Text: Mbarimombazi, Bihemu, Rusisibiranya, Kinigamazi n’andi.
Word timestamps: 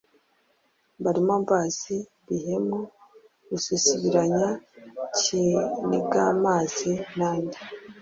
Mbarimombazi, 0.99 1.95
Bihemu, 2.27 2.79
Rusisibiranya, 3.49 4.45
Kinigamazi 5.19 6.91
n’andi. 7.15 7.59